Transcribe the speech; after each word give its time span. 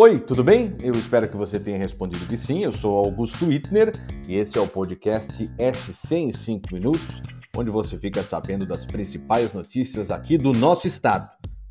Oi, 0.00 0.20
tudo 0.20 0.44
bem? 0.44 0.76
Eu 0.80 0.92
espero 0.92 1.28
que 1.28 1.36
você 1.36 1.58
tenha 1.58 1.76
respondido 1.76 2.24
que 2.24 2.36
sim. 2.36 2.62
Eu 2.62 2.70
sou 2.70 2.96
Augusto 2.96 3.46
Wittner 3.46 3.90
e 4.28 4.36
esse 4.36 4.56
é 4.56 4.60
o 4.60 4.68
podcast 4.68 5.44
SC 5.74 6.14
em 6.14 6.30
5 6.30 6.72
minutos, 6.72 7.20
onde 7.56 7.68
você 7.68 7.98
fica 7.98 8.22
sabendo 8.22 8.64
das 8.64 8.86
principais 8.86 9.52
notícias 9.52 10.12
aqui 10.12 10.38
do 10.38 10.52
nosso 10.52 10.86
estado. 10.86 11.28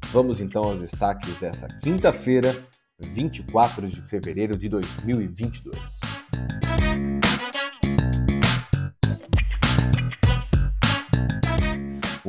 Vamos 0.07 0.41
então 0.41 0.61
aos 0.61 0.81
destaques 0.81 1.35
dessa 1.35 1.69
quinta-feira, 1.81 2.53
24 3.01 3.87
de 3.87 4.01
fevereiro 4.01 4.57
de 4.57 4.67
2022. 4.67 6.01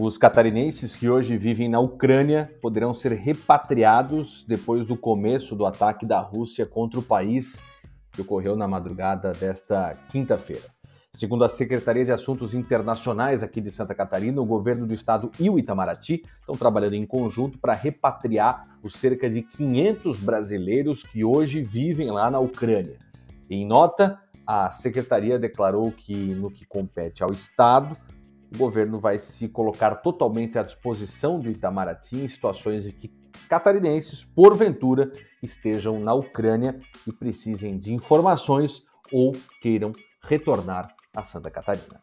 Os 0.09 0.16
catarinenses 0.16 0.96
que 0.96 1.06
hoje 1.10 1.37
vivem 1.37 1.69
na 1.69 1.80
Ucrânia 1.80 2.51
poderão 2.62 2.95
ser 2.95 3.12
repatriados 3.12 4.42
depois 4.42 4.87
do 4.87 4.96
começo 4.96 5.55
do 5.55 5.66
ataque 5.66 6.06
da 6.06 6.19
Rússia 6.19 6.64
contra 6.64 6.98
o 6.98 7.02
país, 7.02 7.60
que 8.12 8.23
ocorreu 8.23 8.56
na 8.56 8.66
madrugada 8.66 9.34
desta 9.34 9.92
quinta-feira. 10.09 10.62
Segundo 11.12 11.45
a 11.45 11.48
Secretaria 11.50 12.06
de 12.06 12.10
Assuntos 12.10 12.55
Internacionais 12.55 13.42
aqui 13.42 13.60
de 13.60 13.70
Santa 13.70 13.95
Catarina, 13.95 14.41
o 14.41 14.47
governo 14.47 14.86
do 14.86 14.95
estado 14.95 15.30
e 15.38 15.50
o 15.50 15.59
Itamaraty 15.59 16.22
estão 16.41 16.56
trabalhando 16.56 16.95
em 16.95 17.05
conjunto 17.05 17.59
para 17.59 17.75
repatriar 17.75 18.66
os 18.83 18.95
cerca 18.95 19.28
de 19.28 19.42
500 19.42 20.20
brasileiros 20.20 21.02
que 21.02 21.22
hoje 21.22 21.61
vivem 21.61 22.11
lá 22.11 22.30
na 22.30 22.38
Ucrânia. 22.38 22.97
Em 23.50 23.66
nota, 23.66 24.19
a 24.47 24.70
secretaria 24.70 25.38
declarou 25.38 25.92
que, 25.92 26.14
no 26.34 26.50
que 26.50 26.64
compete 26.64 27.22
ao 27.22 27.30
estado, 27.30 27.95
o 28.52 28.59
governo 28.59 28.98
vai 28.98 29.19
se 29.19 29.48
colocar 29.48 29.97
totalmente 29.97 30.59
à 30.59 30.62
disposição 30.62 31.39
do 31.39 31.51
Itamaraty 31.51 32.16
em 32.16 32.29
situações 32.29 32.87
em 32.87 32.92
que 32.92 33.12
catarinenses, 33.48 34.25
porventura, 34.25 35.11
estejam 35.42 36.00
na 36.00 36.14
Ucrânia 36.14 36.78
e 37.06 37.12
precisem 37.12 37.78
de 37.78 37.92
informações 37.92 38.83
ou 39.12 39.34
queiram 39.61 39.92
retornar 40.22 40.95
a 41.14 41.22
Santa 41.22 41.50
Catarina. 41.50 42.00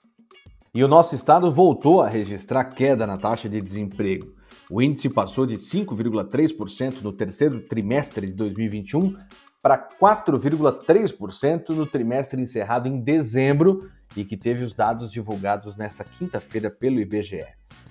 E 0.73 0.83
o 0.83 0.87
nosso 0.87 1.15
estado 1.15 1.51
voltou 1.51 2.01
a 2.01 2.09
registrar 2.09 2.65
queda 2.65 3.07
na 3.07 3.17
taxa 3.17 3.47
de 3.47 3.61
desemprego. 3.61 4.35
O 4.69 4.81
índice 4.81 5.09
passou 5.09 5.45
de 5.45 5.55
5,3% 5.55 7.01
no 7.01 7.11
terceiro 7.11 7.59
trimestre 7.61 8.27
de 8.27 8.33
2021 8.33 9.15
para 9.61 9.77
4,3% 9.77 11.69
no 11.69 11.85
trimestre 11.85 12.41
encerrado 12.41 12.87
em 12.87 13.01
dezembro 13.01 13.89
e 14.15 14.23
que 14.23 14.37
teve 14.37 14.63
os 14.63 14.73
dados 14.73 15.11
divulgados 15.11 15.75
nesta 15.75 16.03
quinta-feira 16.03 16.69
pelo 16.69 16.99
IBGE. 16.99 17.45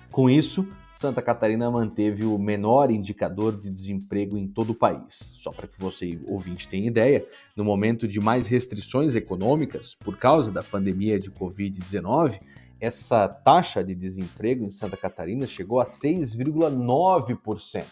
Com 0.09 0.29
isso, 0.29 0.65
Santa 0.93 1.21
Catarina 1.21 1.69
manteve 1.69 2.23
o 2.23 2.37
menor 2.37 2.89
indicador 2.89 3.57
de 3.57 3.69
desemprego 3.69 4.37
em 4.37 4.47
todo 4.47 4.69
o 4.69 4.75
país. 4.75 5.13
Só 5.13 5.51
para 5.51 5.67
que 5.67 5.77
você, 5.77 6.17
ouvinte, 6.25 6.69
tenha 6.69 6.87
ideia, 6.87 7.25
no 7.53 7.65
momento 7.65 8.07
de 8.07 8.21
mais 8.21 8.47
restrições 8.47 9.13
econômicas 9.13 9.93
por 9.93 10.17
causa 10.17 10.53
da 10.53 10.63
pandemia 10.63 11.19
de 11.19 11.29
Covid-19, 11.29 12.39
essa 12.79 13.27
taxa 13.27 13.83
de 13.83 13.93
desemprego 13.95 14.63
em 14.63 14.71
Santa 14.71 14.95
Catarina 14.97 15.45
chegou 15.47 15.79
a 15.79 15.85
6,9%. 15.85 17.83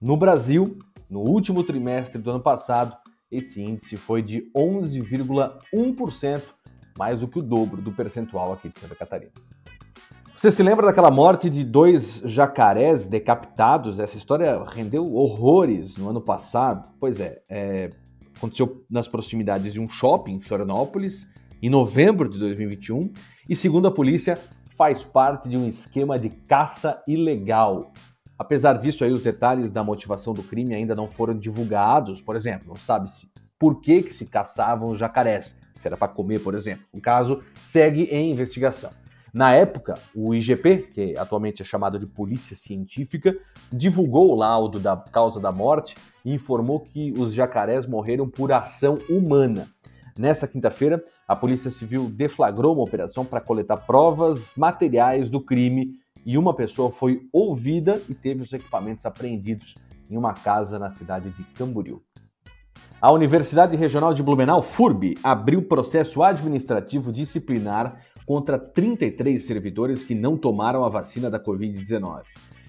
No 0.00 0.16
Brasil, 0.16 0.78
no 1.08 1.20
último 1.20 1.62
trimestre 1.62 2.20
do 2.20 2.30
ano 2.30 2.40
passado, 2.40 2.96
esse 3.30 3.62
índice 3.62 3.96
foi 3.96 4.22
de 4.22 4.50
11,1%, 4.56 6.42
mais 6.98 7.20
do 7.20 7.28
que 7.28 7.38
o 7.38 7.42
dobro 7.42 7.80
do 7.80 7.92
percentual 7.92 8.52
aqui 8.52 8.68
de 8.68 8.78
Santa 8.78 8.94
Catarina. 8.94 9.32
Você 10.34 10.50
se 10.50 10.62
lembra 10.62 10.86
daquela 10.86 11.10
morte 11.10 11.50
de 11.50 11.62
dois 11.62 12.22
jacarés 12.24 13.06
decapitados? 13.06 13.98
Essa 13.98 14.16
história 14.16 14.64
rendeu 14.64 15.12
horrores 15.12 15.96
no 15.96 16.08
ano 16.08 16.20
passado. 16.20 16.90
Pois 16.98 17.20
é, 17.20 17.42
é 17.48 17.90
aconteceu 18.40 18.82
nas 18.90 19.06
proximidades 19.06 19.74
de 19.74 19.80
um 19.80 19.88
shopping 19.88 20.36
em 20.36 20.40
Florianópolis, 20.40 21.28
em 21.62 21.68
novembro 21.68 22.28
de 22.28 22.38
2021, 22.38 23.12
e 23.48 23.54
segundo 23.54 23.88
a 23.88 23.90
polícia, 23.90 24.38
faz 24.76 25.04
parte 25.04 25.48
de 25.48 25.56
um 25.56 25.68
esquema 25.68 26.18
de 26.18 26.30
caça 26.30 27.02
ilegal. 27.06 27.92
Apesar 28.38 28.72
disso, 28.74 29.04
aí, 29.04 29.12
os 29.12 29.22
detalhes 29.22 29.70
da 29.70 29.84
motivação 29.84 30.32
do 30.32 30.42
crime 30.42 30.74
ainda 30.74 30.94
não 30.94 31.06
foram 31.06 31.34
divulgados. 31.34 32.22
Por 32.22 32.34
exemplo, 32.34 32.68
não 32.68 32.76
sabe-se 32.76 33.28
por 33.58 33.82
que, 33.82 34.02
que 34.02 34.14
se 34.14 34.24
caçavam 34.24 34.94
jacarés. 34.94 35.54
Se 35.74 35.86
era 35.86 35.98
para 35.98 36.08
comer, 36.08 36.40
por 36.40 36.54
exemplo. 36.54 36.86
O 36.94 37.00
caso 37.00 37.42
segue 37.54 38.04
em 38.04 38.30
investigação. 38.30 38.90
Na 39.32 39.52
época, 39.52 39.94
o 40.14 40.34
IGP, 40.34 40.88
que 40.90 41.16
atualmente 41.18 41.60
é 41.60 41.64
chamado 41.64 41.98
de 41.98 42.06
Polícia 42.06 42.56
Científica, 42.56 43.36
divulgou 43.70 44.30
o 44.30 44.34
laudo 44.34 44.80
da 44.80 44.96
causa 44.96 45.38
da 45.38 45.52
morte 45.52 45.94
e 46.24 46.32
informou 46.32 46.80
que 46.80 47.12
os 47.12 47.32
jacarés 47.32 47.86
morreram 47.86 48.28
por 48.28 48.50
ação 48.50 48.94
humana. 49.08 49.68
Nessa 50.18 50.46
quinta-feira, 50.46 51.02
a 51.26 51.36
Polícia 51.36 51.70
Civil 51.70 52.10
deflagrou 52.10 52.74
uma 52.74 52.82
operação 52.82 53.24
para 53.24 53.40
coletar 53.40 53.78
provas 53.78 54.52
materiais 54.56 55.30
do 55.30 55.40
crime 55.40 55.92
e 56.26 56.36
uma 56.36 56.54
pessoa 56.54 56.90
foi 56.90 57.22
ouvida 57.32 58.00
e 58.08 58.14
teve 58.14 58.42
os 58.42 58.52
equipamentos 58.52 59.06
apreendidos 59.06 59.74
em 60.10 60.16
uma 60.16 60.34
casa 60.34 60.78
na 60.78 60.90
cidade 60.90 61.30
de 61.30 61.44
Camboriú. 61.54 62.02
A 63.00 63.10
Universidade 63.12 63.76
Regional 63.76 64.12
de 64.12 64.22
Blumenau, 64.22 64.62
FURB, 64.62 65.16
abriu 65.22 65.66
processo 65.66 66.22
administrativo 66.22 67.12
disciplinar 67.12 68.04
contra 68.26 68.58
33 68.58 69.42
servidores 69.42 70.04
que 70.04 70.14
não 70.14 70.36
tomaram 70.36 70.84
a 70.84 70.88
vacina 70.88 71.30
da 71.30 71.42
Covid-19. 71.42 72.22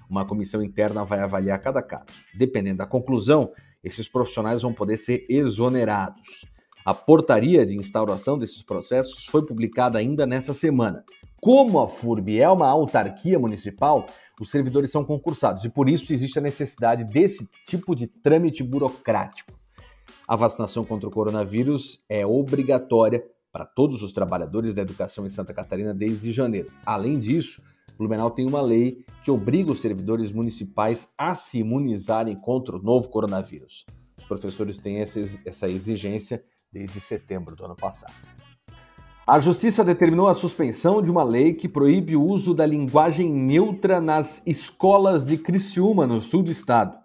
Uma 0.08 0.24
comissão 0.24 0.62
interna 0.62 1.04
vai 1.04 1.20
avaliar 1.20 1.58
cada 1.58 1.82
caso. 1.82 2.06
Dependendo 2.34 2.78
da 2.78 2.86
conclusão, 2.86 3.50
esses 3.84 4.08
profissionais 4.08 4.62
vão 4.62 4.72
poder 4.72 4.96
ser 4.96 5.26
exonerados. 5.28 6.46
A 6.84 6.92
portaria 6.92 7.64
de 7.64 7.76
instauração 7.76 8.36
desses 8.36 8.60
processos 8.60 9.26
foi 9.26 9.46
publicada 9.46 10.00
ainda 10.00 10.26
nessa 10.26 10.52
semana. 10.52 11.04
Como 11.40 11.80
a 11.80 11.86
FURB 11.86 12.40
é 12.40 12.48
uma 12.48 12.68
autarquia 12.68 13.38
municipal, 13.38 14.04
os 14.40 14.50
servidores 14.50 14.90
são 14.90 15.04
concursados 15.04 15.64
e 15.64 15.68
por 15.68 15.88
isso 15.88 16.12
existe 16.12 16.40
a 16.40 16.42
necessidade 16.42 17.04
desse 17.04 17.48
tipo 17.68 17.94
de 17.94 18.08
trâmite 18.08 18.64
burocrático. 18.64 19.52
A 20.26 20.34
vacinação 20.34 20.84
contra 20.84 21.08
o 21.08 21.12
coronavírus 21.12 22.00
é 22.08 22.26
obrigatória 22.26 23.24
para 23.52 23.64
todos 23.64 24.02
os 24.02 24.12
trabalhadores 24.12 24.74
da 24.74 24.82
educação 24.82 25.24
em 25.24 25.28
Santa 25.28 25.54
Catarina 25.54 25.94
desde 25.94 26.32
janeiro. 26.32 26.72
Além 26.84 27.16
disso, 27.18 27.62
Blumenau 27.96 28.30
tem 28.30 28.44
uma 28.44 28.60
lei 28.60 29.04
que 29.22 29.30
obriga 29.30 29.70
os 29.70 29.80
servidores 29.80 30.32
municipais 30.32 31.08
a 31.16 31.34
se 31.36 31.58
imunizarem 31.58 32.34
contra 32.34 32.76
o 32.76 32.82
novo 32.82 33.08
coronavírus. 33.08 33.84
Os 34.16 34.24
professores 34.24 34.78
têm 34.78 34.98
essa 34.98 35.68
exigência 35.68 36.42
desde 36.72 37.00
setembro 37.00 37.54
do 37.54 37.64
ano 37.64 37.76
passado. 37.76 38.14
A 39.26 39.40
Justiça 39.40 39.84
determinou 39.84 40.26
a 40.26 40.34
suspensão 40.34 41.00
de 41.00 41.10
uma 41.10 41.22
lei 41.22 41.54
que 41.54 41.68
proíbe 41.68 42.16
o 42.16 42.24
uso 42.24 42.52
da 42.52 42.66
linguagem 42.66 43.32
neutra 43.32 44.00
nas 44.00 44.42
escolas 44.44 45.24
de 45.24 45.38
Criciúma, 45.38 46.06
no 46.06 46.20
sul 46.20 46.42
do 46.42 46.50
estado. 46.50 46.98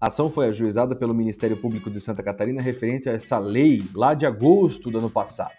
A 0.00 0.08
ação 0.08 0.30
foi 0.30 0.46
ajuizada 0.46 0.94
pelo 0.94 1.14
Ministério 1.14 1.56
Público 1.56 1.90
de 1.90 2.00
Santa 2.00 2.22
Catarina 2.22 2.62
referente 2.62 3.08
a 3.08 3.12
essa 3.12 3.38
lei 3.38 3.82
lá 3.94 4.14
de 4.14 4.24
agosto 4.24 4.90
do 4.90 4.98
ano 4.98 5.10
passado. 5.10 5.54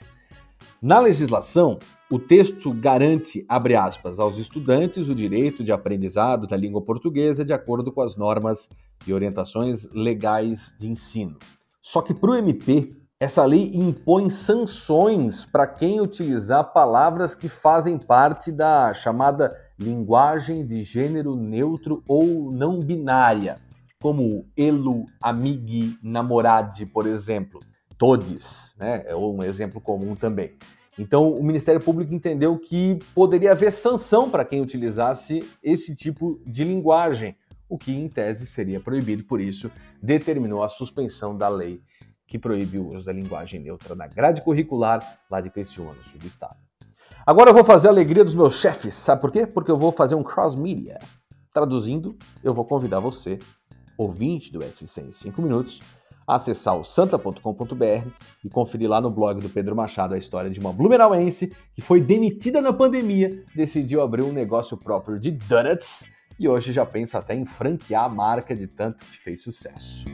Na 0.81 0.99
legislação, 0.99 1.79
o 2.11 2.19
texto 2.19 2.71
garante, 2.71 3.43
abre 3.49 3.75
aspas, 3.75 4.19
aos 4.19 4.37
estudantes 4.37 5.09
o 5.09 5.15
direito 5.15 5.63
de 5.63 5.71
aprendizado 5.71 6.47
da 6.47 6.55
língua 6.55 6.81
portuguesa 6.81 7.43
de 7.43 7.53
acordo 7.53 7.91
com 7.91 8.01
as 8.01 8.15
normas 8.15 8.69
e 9.05 9.13
orientações 9.13 9.85
legais 9.91 10.73
de 10.77 10.87
ensino. 10.87 11.37
Só 11.81 12.01
que 12.01 12.13
para 12.13 12.31
o 12.31 12.35
MP, 12.35 12.95
essa 13.19 13.45
lei 13.45 13.71
impõe 13.73 14.29
sanções 14.29 15.45
para 15.45 15.65
quem 15.65 16.01
utilizar 16.01 16.73
palavras 16.73 17.33
que 17.33 17.47
fazem 17.47 17.97
parte 17.97 18.51
da 18.51 18.93
chamada 18.93 19.55
linguagem 19.79 20.65
de 20.65 20.83
gênero 20.83 21.35
neutro 21.35 22.03
ou 22.07 22.51
não 22.51 22.77
binária, 22.79 23.57
como 24.01 24.45
elo, 24.57 25.05
amigui, 25.23 25.97
namorade, 26.03 26.85
por 26.85 27.07
exemplo. 27.07 27.59
Todes, 27.97 28.75
né? 28.77 29.05
É 29.07 29.15
um 29.15 29.41
exemplo 29.41 29.79
comum 29.79 30.15
também. 30.15 30.57
Então, 30.99 31.31
o 31.31 31.41
Ministério 31.41 31.79
Público 31.79 32.13
entendeu 32.13 32.57
que 32.59 32.99
poderia 33.13 33.53
haver 33.53 33.71
sanção 33.71 34.29
para 34.29 34.43
quem 34.43 34.61
utilizasse 34.61 35.41
esse 35.63 35.95
tipo 35.95 36.41
de 36.45 36.65
linguagem, 36.65 37.37
o 37.69 37.77
que 37.77 37.93
em 37.93 38.09
tese 38.09 38.45
seria 38.45 38.81
proibido, 38.81 39.23
por 39.23 39.39
isso 39.39 39.71
determinou 40.01 40.63
a 40.63 40.69
suspensão 40.69 41.35
da 41.35 41.47
lei 41.47 41.81
que 42.27 42.39
proíbe 42.39 42.79
o 42.79 42.93
uso 42.93 43.05
da 43.05 43.13
linguagem 43.13 43.59
neutra 43.59 43.95
na 43.95 44.07
grade 44.07 44.41
curricular 44.41 45.19
lá 45.29 45.41
de 45.41 45.49
Criciúma, 45.49 45.93
no 45.93 46.03
sul 46.03 46.19
do 46.19 46.27
estado. 46.27 46.57
Agora 47.25 47.49
eu 47.49 47.53
vou 47.53 47.63
fazer 47.63 47.87
a 47.87 47.91
alegria 47.91 48.23
dos 48.23 48.35
meus 48.35 48.55
chefes, 48.55 48.93
sabe 48.93 49.21
por 49.21 49.31
quê? 49.31 49.47
Porque 49.47 49.71
eu 49.71 49.77
vou 49.77 49.91
fazer 49.91 50.15
um 50.15 50.23
cross-media. 50.23 50.99
Traduzindo, 51.53 52.15
eu 52.43 52.53
vou 52.53 52.65
convidar 52.65 52.99
você, 52.99 53.39
ouvinte 53.97 54.51
do 54.51 54.61
SC 54.61 55.01
em 55.01 55.11
5 55.11 55.41
minutos, 55.41 55.79
a 56.27 56.35
acessar 56.35 56.75
o 56.75 56.83
santa.com.br 56.83 58.09
e 58.43 58.49
conferir 58.49 58.89
lá 58.89 58.99
no 58.99 59.09
blog 59.09 59.39
do 59.39 59.49
Pedro 59.49 59.75
Machado 59.75 60.15
a 60.15 60.17
história 60.17 60.49
de 60.49 60.59
uma 60.59 60.73
blumenauense 60.73 61.55
que 61.73 61.81
foi 61.81 62.01
demitida 62.01 62.61
na 62.61 62.73
pandemia, 62.73 63.43
decidiu 63.55 64.01
abrir 64.01 64.23
um 64.23 64.33
negócio 64.33 64.75
próprio 64.77 65.19
de 65.19 65.31
donuts 65.31 66.03
e 66.39 66.47
hoje 66.47 66.73
já 66.73 66.85
pensa 66.85 67.19
até 67.19 67.33
em 67.33 67.45
franquear 67.45 68.05
a 68.05 68.09
marca 68.09 68.55
de 68.55 68.67
tanto 68.67 69.05
que 69.05 69.17
fez 69.17 69.41
sucesso. 69.41 70.05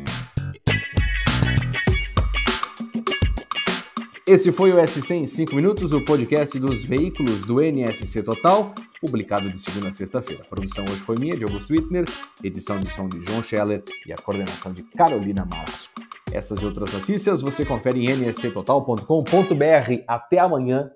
Esse 4.31 4.49
foi 4.49 4.71
o 4.71 4.87
SC 4.87 5.13
em 5.13 5.25
5 5.25 5.53
minutos, 5.53 5.91
o 5.91 5.99
podcast 6.05 6.57
dos 6.57 6.85
veículos 6.85 7.41
do 7.41 7.61
NSC 7.61 8.23
Total, 8.23 8.73
publicado 9.01 9.51
de 9.51 9.57
segunda 9.57 9.89
a 9.89 9.91
sexta-feira. 9.91 10.43
A 10.43 10.45
produção 10.45 10.85
hoje 10.85 11.01
foi 11.01 11.17
minha, 11.19 11.35
de 11.35 11.43
Augusto 11.43 11.73
Wittner, 11.73 12.05
edição 12.41 12.79
de 12.79 12.89
som 12.93 13.09
de 13.09 13.21
João 13.21 13.43
Scheller 13.43 13.83
e 14.07 14.13
a 14.13 14.15
coordenação 14.15 14.71
de 14.71 14.83
Carolina 14.83 15.45
Malasco. 15.51 15.91
Essas 16.31 16.61
e 16.61 16.65
outras 16.65 16.93
notícias 16.93 17.41
você 17.41 17.65
confere 17.65 18.05
em 18.05 18.29
nsctotal.com.br. 18.29 20.03
Até 20.07 20.39
amanhã 20.39 20.89